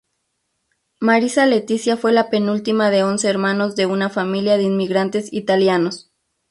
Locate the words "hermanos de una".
3.29-4.09